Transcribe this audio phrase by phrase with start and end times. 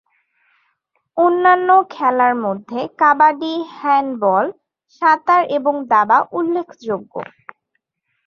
[1.17, 4.45] অন্যান্য খেলার মধ্যে কাবাডি, হ্যান্ডবল,
[5.01, 7.13] সাঁতার এবং দাবা উল্লেখযোগ্য।